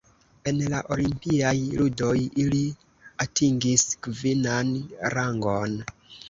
[0.51, 1.51] En la Olimpiaj
[1.81, 2.13] ludoj
[2.45, 2.61] ili
[3.27, 4.73] atingis kvinan
[5.17, 5.79] rangon.